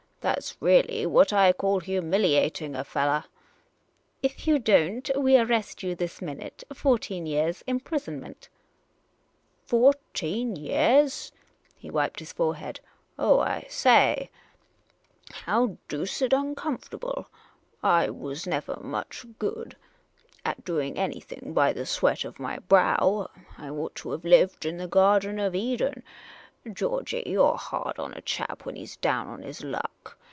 [0.23, 3.25] That 's really what I call humiliating a fellah
[4.21, 8.47] !""If you don't, we arrest you this minute— fourteen years' imprisonment!""
[9.73, 11.31] Fourteen yeahs?"
[11.79, 12.81] He wiped his forehead."
[13.17, 14.29] Oh, I say!
[15.31, 17.25] How doosid uncomfortable!
[17.81, 22.23] I was nevah much good The Unprofessional Detective 341 at doing anything by the sweat
[22.25, 23.31] of my brow.
[23.57, 26.03] I ought to have lived in the Garden of Eden.
[26.71, 29.81] Georgey, you 're hard on a chap when he 's down on his hick.